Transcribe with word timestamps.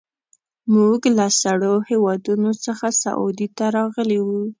موږ 0.73 0.99
له 1.17 1.25
سړو 1.41 1.73
هېوادونو 1.89 2.49
څخه 2.65 2.87
سعودي 3.03 3.47
ته 3.57 3.65
راغلي 3.77 4.19
وو. 4.21 4.41